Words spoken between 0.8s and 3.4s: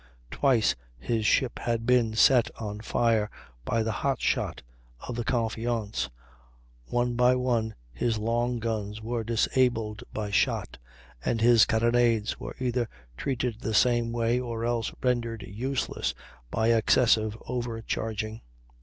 his ship had been set on fire